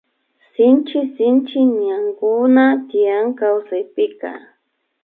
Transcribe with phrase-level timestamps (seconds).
[0.53, 4.31] Shinchi sinchi ñankuna tiyan kawsaypika